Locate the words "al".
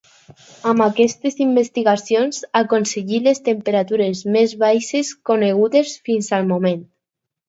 6.39-6.49